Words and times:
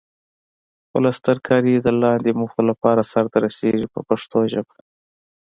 پلسترکاري 0.91 1.75
د 1.85 1.87
لاندې 2.01 2.31
موخو 2.39 2.61
لپاره 2.69 3.01
سرته 3.11 3.37
رسیږي 3.45 3.87
په 3.93 3.99
پښتو 4.09 4.39
ژبه. 4.51 4.75